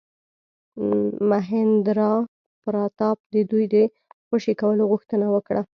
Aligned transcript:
مهیندراپراتاپ 1.29 3.17
د 3.33 3.35
دوی 3.51 3.65
د 3.73 3.75
خوشي 4.27 4.53
کولو 4.61 4.83
غوښتنه 4.91 5.25
وکړه. 5.35 5.61